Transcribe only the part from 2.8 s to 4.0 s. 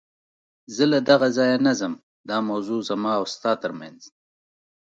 زما او ستا تر منځ.